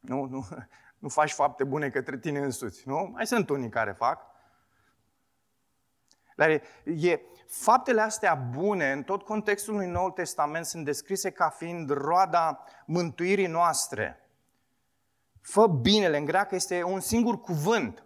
[0.00, 0.46] Nu, nu,
[1.02, 3.08] nu faci fapte bune către tine însuți, nu?
[3.12, 4.26] Mai sunt unii care fac.
[6.38, 11.48] Dar e, e, faptele astea bune, în tot contextul unui Nou Testament, sunt descrise ca
[11.48, 14.28] fiind roada mântuirii noastre.
[15.40, 18.04] Fă binele, în greacă este un singur cuvânt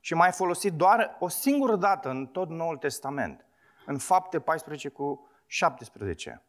[0.00, 3.46] și mai folosit doar o singură dată în tot Noul Testament
[3.86, 6.42] în fapte 14 cu 17.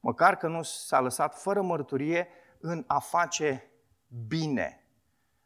[0.00, 3.70] Măcar că nu s-a lăsat fără mărturie în a face
[4.26, 4.84] bine,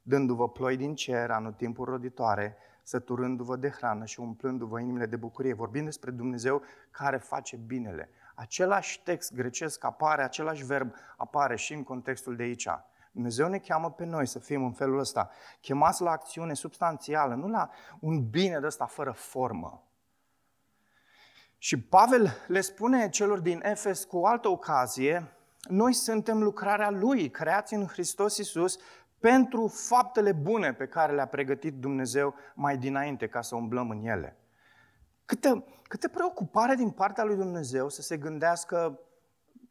[0.02, 5.54] dându-vă ploi din cer, anotimpuri roditoare, săturându-vă de hrană și umplându-vă inimile de bucurie.
[5.54, 8.10] Vorbim despre Dumnezeu care face binele.
[8.34, 12.68] Același text grecesc apare, același verb apare și în contextul de aici.
[13.12, 17.48] Dumnezeu ne cheamă pe noi să fim în felul ăsta, chemați la acțiune substanțială, nu
[17.48, 17.70] la
[18.00, 19.82] un bine de ăsta fără formă.
[21.58, 25.34] Și Pavel le spune celor din Efes cu o altă ocazie,
[25.68, 28.78] noi suntem lucrarea Lui, creați în Hristos Iisus,
[29.30, 34.36] pentru faptele bune pe care le-a pregătit Dumnezeu mai dinainte ca să umblăm în ele.
[35.24, 39.00] Câtă, câtă preocupare din partea lui Dumnezeu să se gândească,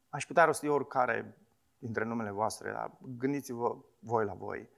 [0.09, 1.37] aș putea rosti oricare
[1.77, 4.69] dintre numele voastre, dar gândiți-vă voi la voi.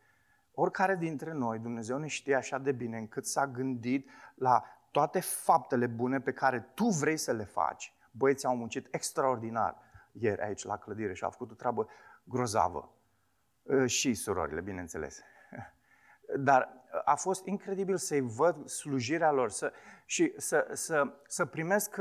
[0.54, 5.88] Oricare dintre noi, Dumnezeu ne știe așa de bine încât s-a gândit la toate faptele
[5.88, 7.94] bune pe care tu vrei să le faci.
[8.12, 9.78] Băieții au muncit extraordinar
[10.12, 11.88] ieri aici la clădire și au făcut o treabă
[12.24, 12.95] grozavă.
[13.70, 15.20] Ă, și surorile, bineînțeles.
[16.38, 19.72] Dar a fost incredibil să-i văd slujirea lor să,
[20.06, 21.98] și să, să, să primesc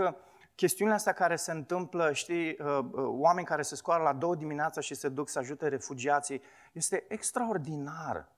[0.55, 4.81] chestiunile astea care se întâmplă, știi, ă, ă, oameni care se scoară la două dimineața
[4.81, 6.43] și se duc să ajute refugiații.
[6.73, 8.29] Este extraordinar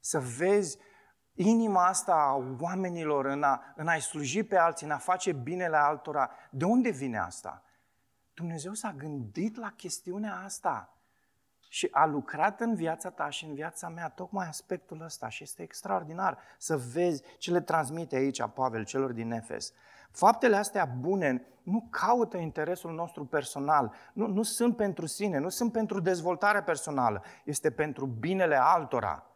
[0.00, 0.78] să vezi
[1.34, 5.76] inima asta a oamenilor în, a, în a-i sluji pe alții, în a face binele
[5.76, 7.64] altora, de unde vine asta?
[8.34, 10.96] Dumnezeu s-a gândit la chestiunea asta
[11.72, 15.62] Și a lucrat în viața ta și în viața mea tocmai aspectul ăsta și este
[15.62, 19.72] extraordinar să vezi ce le transmite aici Pavel celor din Efes.
[20.10, 25.72] Faptele astea bune nu caută interesul nostru personal, nu, nu sunt pentru sine, nu sunt
[25.72, 29.26] pentru dezvoltarea personală, este pentru binele altora.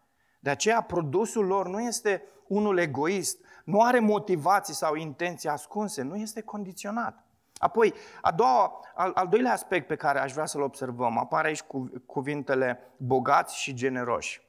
[0.41, 6.17] De aceea produsul lor nu este unul egoist, nu are motivații sau intenții ascunse, nu
[6.17, 7.26] este condiționat.
[7.59, 11.63] Apoi, a doua, al, al doilea aspect pe care aș vrea să-l observăm, apare aici
[11.63, 14.45] cu cuvintele bogați și generoși.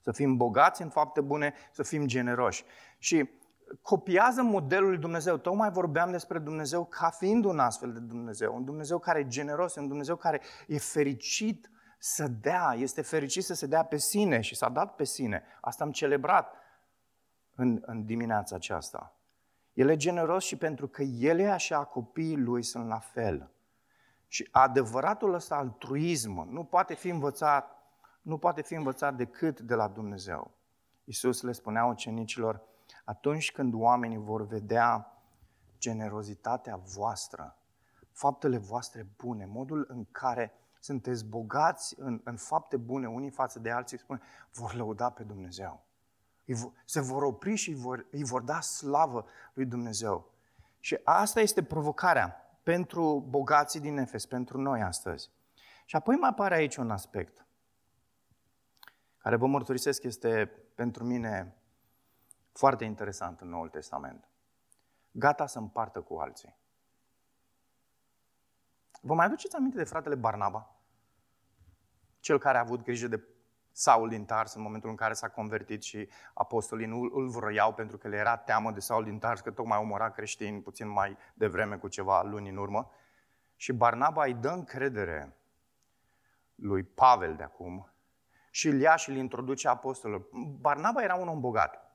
[0.00, 2.64] Să fim bogați în fapte bune, să fim generoși.
[2.98, 3.30] Și
[3.82, 5.36] copiază modelul lui Dumnezeu.
[5.36, 8.54] Tocmai vorbeam despre Dumnezeu ca fiind un astfel de Dumnezeu.
[8.54, 13.54] Un Dumnezeu care e generos, un Dumnezeu care e fericit să dea, este fericit să
[13.54, 15.42] se dea pe sine și s-a dat pe sine.
[15.60, 16.54] Asta am celebrat
[17.54, 19.17] în, în dimineața aceasta.
[19.78, 23.50] El e generos și pentru că El e așa, copiii Lui sunt la fel.
[24.26, 27.76] Și adevăratul ăsta altruism nu poate fi învățat,
[28.22, 30.50] nu poate fi învățat decât de la Dumnezeu.
[31.04, 32.62] Iisus le spunea ucenicilor,
[33.04, 35.22] atunci când oamenii vor vedea
[35.78, 37.56] generozitatea voastră,
[38.12, 43.70] faptele voastre bune, modul în care sunteți bogați în, în fapte bune unii față de
[43.70, 44.20] alții, spune,
[44.52, 45.87] vor lăuda pe Dumnezeu.
[46.84, 50.30] Se vor opri și îi vor, îi vor da slavă lui Dumnezeu.
[50.80, 55.30] Și asta este provocarea pentru bogații din Efes, pentru noi astăzi.
[55.84, 57.46] Și apoi mai apare aici un aspect
[59.18, 61.56] care vă mărturisesc este pentru mine
[62.52, 64.28] foarte interesant în Noul Testament.
[65.10, 66.56] Gata să împartă cu alții.
[69.00, 70.76] Vă mai aduceți aminte de fratele Barnaba?
[72.20, 73.22] Cel care a avut grijă de
[73.78, 77.98] Saul din Tars în momentul în care s-a convertit și apostolii nu îl vroiau pentru
[77.98, 81.76] că le era teamă de Saul din Tars, că tocmai omora creștini puțin mai devreme
[81.76, 82.90] cu ceva luni în urmă.
[83.56, 85.36] Și Barnaba îi dă încredere
[86.54, 87.92] lui Pavel de acum
[88.50, 90.28] și îl ia și îl introduce apostolilor.
[90.60, 91.92] Barnaba era un om bogat.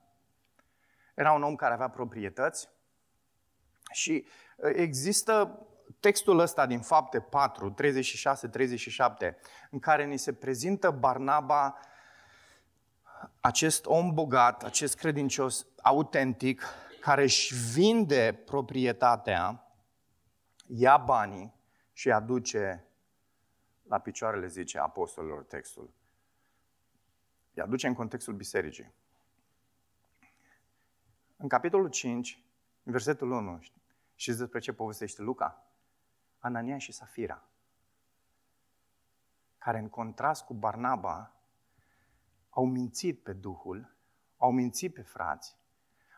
[1.15, 2.69] Era un om care avea proprietăți
[3.91, 4.25] și
[4.57, 5.65] uh, există
[6.03, 7.75] textul ăsta din Fapte 4, 36-37,
[9.69, 11.77] în care ni se prezintă Barnaba,
[13.39, 16.63] acest om bogat, acest credincios autentic,
[17.01, 19.67] care își vinde proprietatea,
[20.67, 21.53] ia banii
[21.93, 22.87] și aduce
[23.87, 25.93] la picioarele, zice apostolilor textul.
[27.53, 28.93] Îi aduce în contextul bisericii.
[31.37, 32.43] În capitolul 5,
[32.83, 33.59] în versetul 1,
[34.15, 35.67] știți despre ce povestește Luca?
[36.43, 37.43] Anania și Safira,
[39.57, 41.33] care în contrast cu Barnaba
[42.49, 43.95] au mințit pe Duhul,
[44.37, 45.57] au mințit pe frați,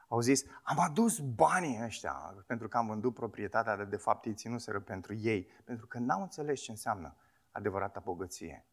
[0.07, 4.33] au zis, am adus banii ăștia pentru că am vândut proprietatea, dar de fapt ei
[4.33, 7.15] ținuseră pentru ei, pentru că n-au înțeles ce înseamnă
[7.51, 8.65] adevărata bogăție.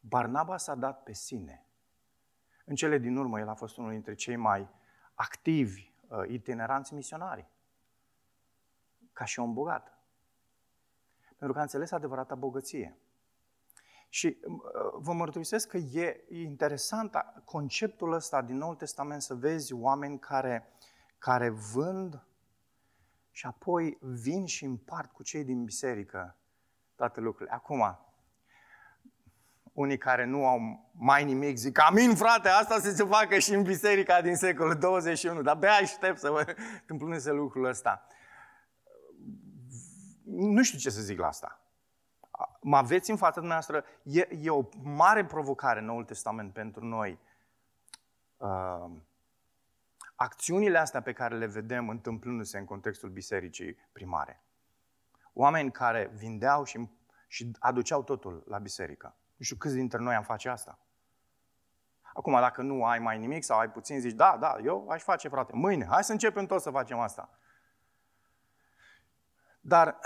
[0.00, 1.66] Barnaba s-a dat pe sine.
[2.64, 4.68] În cele din urmă, el a fost unul dintre cei mai
[5.14, 7.48] activi, uh, itineranți misionari,
[9.12, 9.93] ca și om bogat
[11.44, 12.96] pentru că a înțeles adevărata bogăție.
[14.08, 14.56] Și uh,
[14.98, 20.72] vă mărturisesc că e interesant conceptul ăsta din Noul Testament să vezi oameni care,
[21.18, 22.22] care vând
[23.30, 26.36] și apoi vin și împart cu cei din biserică
[26.94, 27.54] toate lucrurile.
[27.54, 27.98] Acum,
[29.72, 33.62] unii care nu au mai nimic zic, amin frate, asta să se facă și în
[33.62, 38.06] biserica din secolul 21, dar abia aștept să vă întâmpleze lucrul ăsta
[40.24, 41.58] nu știu ce să zic la asta.
[42.60, 47.18] Mă aveți în fața dumneavoastră, e, e o mare provocare în Noul Testament pentru noi.
[48.36, 48.90] Uh,
[50.14, 54.42] acțiunile astea pe care le vedem întâmplându-se în contextul bisericii primare.
[55.32, 56.88] Oameni care vindeau și,
[57.28, 59.14] și aduceau totul la biserică.
[59.36, 60.78] Nu știu câți dintre noi am face asta.
[62.14, 65.28] Acum, dacă nu ai mai nimic sau ai puțin, zici, da, da, eu aș face,
[65.28, 67.30] frate, mâine, hai să începem tot să facem asta.
[69.66, 69.98] Dar,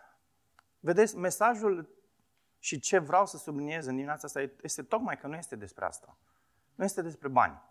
[0.88, 1.88] vedeți, mesajul
[2.58, 6.16] și ce vreau să subliniez în dimineața asta este tocmai că nu este despre asta.
[6.74, 7.62] Nu este despre bani.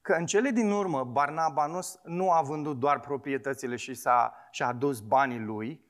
[0.00, 4.66] Că în cele din urmă, Barnaba nu, nu a vândut doar proprietățile și s-a, și-a
[4.66, 5.84] adus banii lui,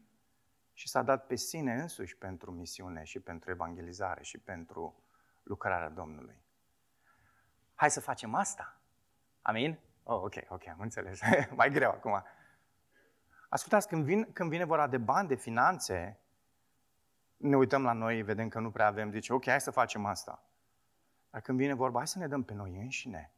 [0.73, 5.03] și s-a dat pe sine însuși pentru misiune și pentru evangelizare și pentru
[5.43, 6.43] lucrarea Domnului.
[7.75, 8.81] Hai să facem asta.
[9.43, 9.79] Amin?
[10.03, 11.21] Oh, ok, ok, am înțeles.
[11.57, 12.23] Mai greu acum.
[13.51, 16.19] Ascultați, când, vin, când vine vorba de bani, de finanțe,
[17.37, 20.45] ne uităm la noi, vedem că nu prea avem, zice, ok, hai să facem asta.
[21.31, 23.33] Dar când vine vorba, hai să ne dăm pe noi înșine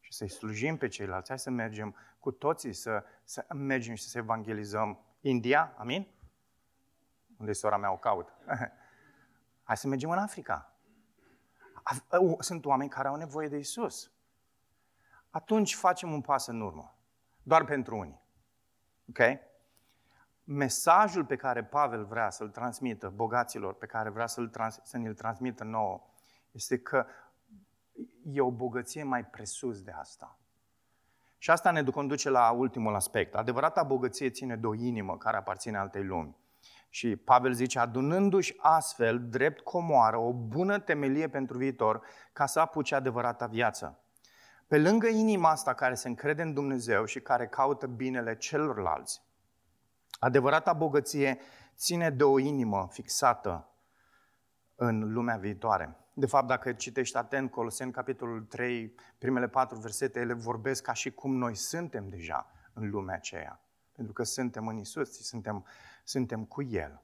[0.00, 4.18] și să-i slujim pe ceilalți, hai să mergem cu toții, să, să mergem și să
[4.18, 6.06] evangelizăm India, amin?
[7.36, 8.32] Unde sora mea o caut.
[9.62, 10.72] Hai să mergem în Africa.
[12.38, 14.12] Sunt oameni care au nevoie de Isus.
[15.30, 16.96] Atunci facem un pas în urmă.
[17.42, 18.22] Doar pentru unii.
[19.08, 19.47] Ok?
[20.50, 25.14] Mesajul pe care Pavel vrea să-l transmită bogaților, pe care vrea să-l trans- să ne-l
[25.14, 26.06] transmită nouă,
[26.50, 27.06] este că
[28.22, 30.38] e o bogăție mai presus de asta.
[31.38, 33.34] Și asta ne conduce la ultimul aspect.
[33.34, 36.36] Adevărata bogăție ține de o inimă care aparține altei lumi.
[36.88, 42.94] Și Pavel zice, adunându-și astfel, drept comoară, o bună temelie pentru viitor, ca să apuce
[42.94, 43.98] adevărata viață.
[44.66, 49.26] Pe lângă inima asta care se încrede în Dumnezeu și care caută binele celorlalți,
[50.18, 51.38] adevărata bogăție
[51.76, 53.68] ține de o inimă fixată
[54.74, 55.96] în lumea viitoare.
[56.14, 61.10] De fapt, dacă citești atent Coloseni, capitolul 3, primele patru versete, ele vorbesc ca și
[61.10, 63.60] cum noi suntem deja în lumea aceea.
[63.92, 65.66] Pentru că suntem în Isus, suntem,
[66.04, 67.02] suntem cu El.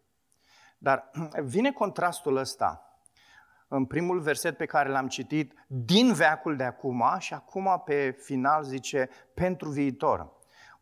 [0.79, 1.11] Dar
[1.55, 2.89] vine contrastul ăsta
[3.69, 8.65] în primul verset pe care l-am citit, din veacul de acum și acum pe final
[8.65, 10.33] zice, pentru viitor.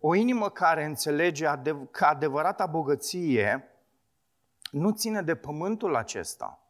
[0.05, 1.47] O inimă care înțelege
[1.91, 3.69] că adevărata bogăție
[4.71, 6.63] nu ține de pământul acesta,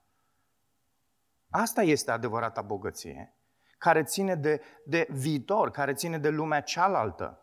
[1.55, 3.33] Asta este adevărata bogăție,
[3.79, 7.41] care ține de, de viitor, care ține de lumea cealaltă.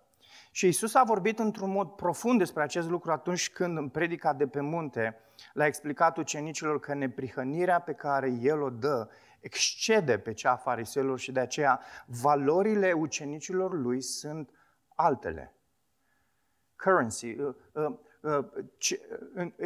[0.51, 4.47] Și Isus a vorbit într-un mod profund despre acest lucru atunci când în predica de
[4.47, 5.17] pe munte
[5.53, 9.09] l-a explicat ucenicilor că neprihănirea pe care El o dă
[9.39, 14.49] excede pe cea a fariselor și de aceea valorile ucenicilor lui sunt
[14.95, 15.53] altele.
[16.83, 18.45] Currency, uh, uh, Uh,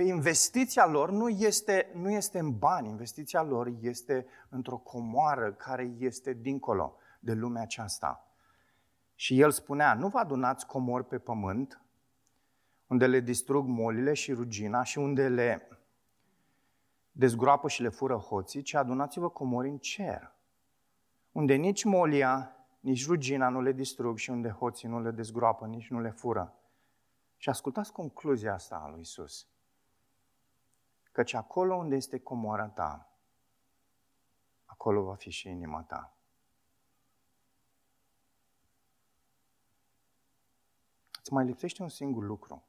[0.05, 6.34] investiția lor nu este, nu este în bani, investiția lor este într-o comoară care este
[6.34, 8.28] dincolo de lumea aceasta.
[9.16, 11.82] Și el spunea, nu vă adunați comori pe pământ,
[12.88, 15.68] unde le distrug molile și rugina și unde le
[17.11, 20.32] dezgroapă și le fură hoții, ci adunați-vă comori în cer,
[21.32, 25.89] unde nici molia, nici rugina nu le distrug și unde hoții nu le dezgroapă, nici
[25.89, 26.57] nu le fură.
[27.43, 29.47] Și ascultați concluzia asta a lui Isus.
[31.11, 33.17] Căci acolo unde este comoara ta,
[34.65, 36.17] acolo va fi și inima ta.
[41.19, 42.63] Îți mai lipsește un singur lucru,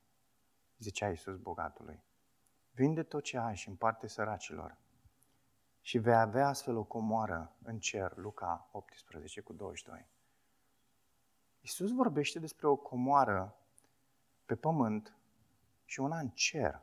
[0.78, 2.02] zicea Iisus bogatului.
[2.70, 4.76] Vinde tot ce ai și împarte săracilor
[5.80, 10.06] și vei avea astfel o comoară în cer, Luca 18 cu 22.
[11.60, 13.58] Iisus vorbește despre o comoară
[14.46, 15.16] pe pământ
[15.84, 16.82] și una în cer.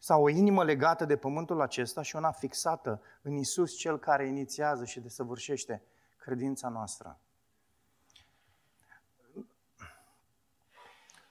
[0.00, 4.84] Sau o inimă legată de pământul acesta și una fixată în Isus, Cel care inițiază
[4.84, 5.82] și desăvârșește
[6.16, 7.18] credința noastră.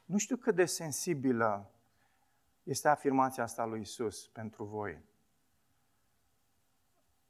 [0.06, 1.72] Nu știu cât de sensibilă
[2.64, 5.04] este afirmația asta lui Isus pentru voi.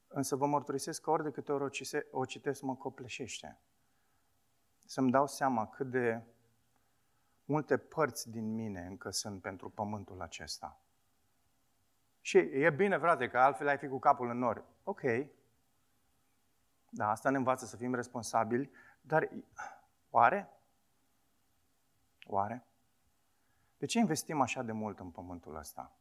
[0.07, 1.63] Însă vă mărturisesc că ori de câte ori
[2.11, 3.59] o citesc, mă copleșește.
[4.85, 6.21] Să-mi dau seama cât de
[7.45, 10.77] multe părți din mine încă sunt pentru pământul acesta.
[12.21, 14.63] Și e bine, frate, că altfel ai fi cu capul în nori.
[14.83, 15.01] Ok.
[16.89, 18.71] Da, asta ne învață să fim responsabili,
[19.01, 19.29] dar
[20.09, 20.49] oare?
[22.25, 22.65] Oare?
[23.77, 25.91] De ce investim așa de mult în pământul ăsta?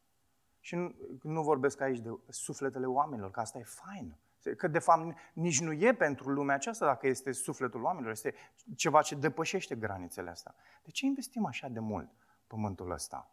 [0.59, 4.15] Și nu, nu vorbesc aici de sufletele oamenilor, că asta e fain.
[4.57, 8.33] Că de fapt nici nu e pentru lumea aceasta dacă este sufletul oamenilor, este
[8.75, 10.55] ceva ce depășește granițele astea.
[10.83, 12.09] De ce investim așa de mult
[12.47, 13.31] pământul ăsta?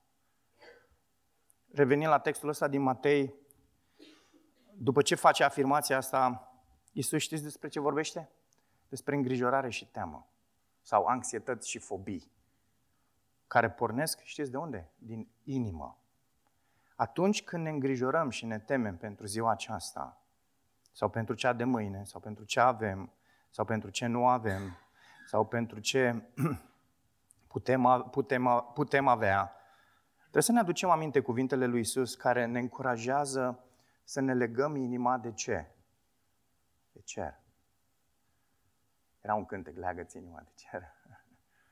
[1.72, 3.34] Revenind la textul ăsta din Matei,
[4.72, 6.50] după ce face afirmația asta,
[6.92, 8.30] Iisus știți despre ce vorbește?
[8.88, 10.28] Despre îngrijorare și teamă.
[10.82, 12.32] Sau anxietăți și fobii.
[13.46, 14.90] Care pornesc, știți de unde?
[14.98, 15.98] Din inimă.
[16.96, 20.19] Atunci când ne îngrijorăm și ne temem pentru ziua aceasta,
[20.92, 23.12] sau pentru cea de mâine, sau pentru ce avem,
[23.50, 24.78] sau pentru ce nu avem,
[25.26, 26.22] sau pentru ce
[27.52, 29.54] putem, putem, putem avea.
[30.20, 33.64] Trebuie să ne aducem aminte cuvintele lui Isus care ne încurajează
[34.04, 35.70] să ne legăm inima de ce?
[36.92, 37.40] De cer.
[39.20, 40.82] Era un cântec, leagă-ți inima de cer.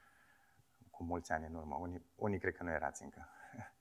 [0.91, 1.77] Cu mulți ani în urmă.
[1.77, 3.29] Unii, unii cred că nu erați încă.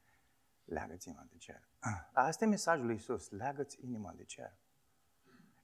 [0.75, 1.67] Leagă-ți inima de cer.
[2.13, 3.29] Asta e mesajul lui Isus.
[3.29, 4.53] Leagă-ți inima de cer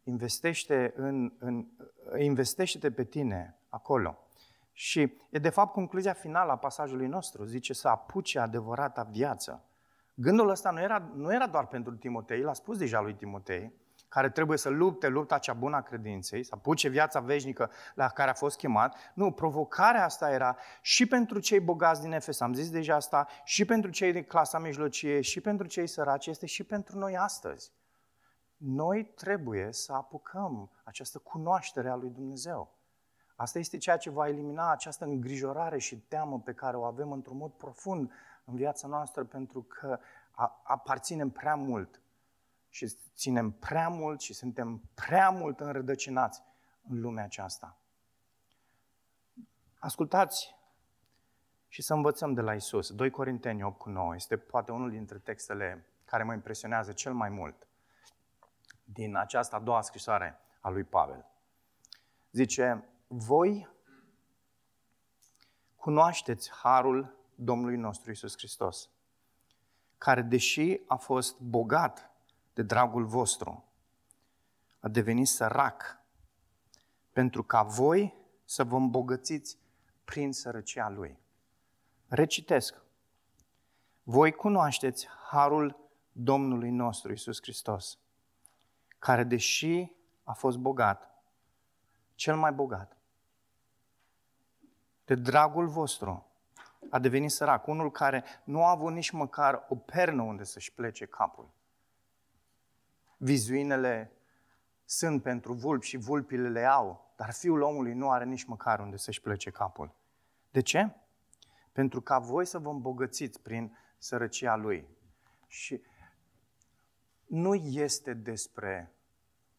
[0.03, 1.65] investește în, în,
[2.17, 4.17] investește-te pe tine acolo.
[4.71, 7.43] Și e de fapt concluzia finală a pasajului nostru.
[7.43, 9.63] Zice să apuce adevărata viață.
[10.13, 13.73] Gândul ăsta nu era, nu era doar pentru Timotei, l-a spus deja lui Timotei,
[14.09, 18.29] care trebuie să lupte lupta cea bună a credinței, să apuce viața veșnică la care
[18.29, 18.95] a fost chemat.
[19.13, 23.65] Nu, provocarea asta era și pentru cei bogați din Efes, am zis deja asta, și
[23.65, 27.71] pentru cei din clasa mijlocie, și pentru cei săraci, este și pentru noi astăzi.
[28.65, 32.77] Noi trebuie să apucăm această cunoaștere a lui Dumnezeu.
[33.35, 37.37] Asta este ceea ce va elimina această îngrijorare și teamă pe care o avem într-un
[37.37, 38.11] mod profund
[38.45, 39.99] în viața noastră, pentru că
[40.63, 42.01] aparținem prea mult
[42.69, 46.41] și ținem prea mult și suntem prea mult înrădăcinați
[46.89, 47.77] în lumea aceasta.
[49.79, 50.55] Ascultați
[51.67, 52.91] și să învățăm de la Isus.
[52.91, 57.29] 2 Corinteni 8 cu 9 este poate unul dintre textele care mă impresionează cel mai
[57.29, 57.67] mult
[58.93, 61.25] din această a doua scrisoare a lui Pavel.
[62.31, 63.69] Zice, voi
[65.75, 68.89] cunoașteți harul Domnului nostru Isus Hristos,
[69.97, 72.11] care, deși a fost bogat
[72.53, 73.65] de dragul vostru,
[74.79, 76.01] a devenit sărac,
[77.11, 78.13] pentru ca voi
[78.45, 79.57] să vă îmbogățiți
[80.05, 81.19] prin sărăcia Lui.
[82.07, 82.81] Recitesc.
[84.03, 87.97] Voi cunoașteți harul Domnului nostru Isus Hristos,
[89.03, 89.91] care, deși
[90.23, 91.23] a fost bogat,
[92.15, 92.97] cel mai bogat,
[95.05, 96.31] de dragul vostru,
[96.89, 101.05] a devenit sărac, unul care nu a avut nici măcar o pernă unde să-și plece
[101.05, 101.49] capul.
[103.17, 104.11] Vizuinele
[104.85, 108.97] sunt pentru vulpi și vulpile le au, dar fiul omului nu are nici măcar unde
[108.97, 109.95] să-și plece capul.
[110.51, 110.95] De ce?
[111.71, 114.87] Pentru ca voi să vă îmbogățiți prin sărăcia lui.
[115.47, 115.81] Și
[117.33, 118.93] nu este despre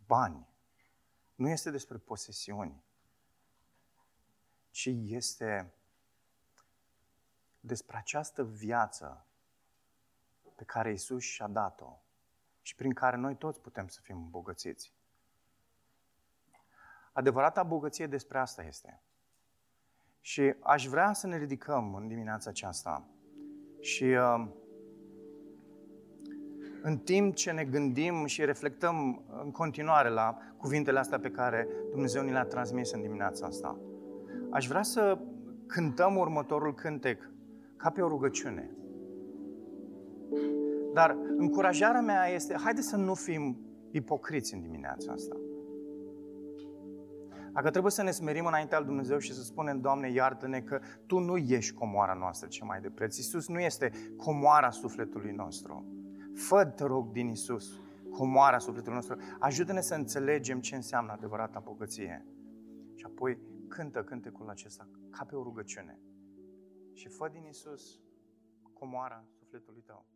[0.07, 0.47] bani,
[1.35, 2.83] nu este despre posesiuni,
[4.71, 5.73] ci este
[7.61, 9.27] despre această viață
[10.55, 11.99] pe care Isus și-a dat-o
[12.63, 14.93] și prin care noi toți putem să fim îmbogățiți.
[17.13, 19.03] Adevărata bogăție despre asta este.
[20.21, 23.09] Și aș vrea să ne ridicăm în dimineața aceasta
[23.81, 24.49] și uh,
[26.87, 32.23] în timp ce ne gândim și reflectăm în continuare la cuvintele astea pe care Dumnezeu
[32.23, 33.79] ni le-a transmis în dimineața asta,
[34.51, 35.19] aș vrea să
[35.67, 37.31] cântăm următorul cântec
[37.77, 38.71] ca pe o rugăciune.
[40.93, 43.59] Dar încurajarea mea este, haide să nu fim
[43.91, 45.37] ipocriți în dimineața asta.
[47.53, 51.19] Dacă trebuie să ne smerim înaintea lui Dumnezeu și să spunem, Doamne, iartă-ne că Tu
[51.19, 53.17] nu ești comoara noastră ce mai de preț.
[53.17, 56.04] Iisus nu este comoara sufletului nostru.
[56.35, 57.81] Fă, te rog, din Iisus,
[58.11, 59.17] comoara sufletului nostru.
[59.39, 62.27] Ajută-ne să înțelegem ce înseamnă adevărata bogăție.
[62.95, 65.99] Și apoi cântă cântecul acesta ca pe o rugăciune.
[66.93, 68.01] Și fă din Iisus
[68.73, 70.07] comoara sufletului tău.